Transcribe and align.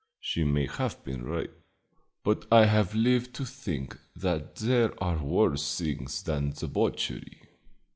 She 0.19 0.43
may 0.43 0.65
have 0.65 1.03
been 1.03 1.25
right; 1.25 1.51
but 2.23 2.47
I 2.51 2.65
have 2.65 2.95
lived 2.95 3.35
to 3.35 3.45
think 3.45 3.99
that 4.15 4.55
there 4.55 4.95
are 4.99 5.23
worse 5.23 5.77
things 5.77 6.23
than 6.23 6.53
debauchery." 6.53 7.43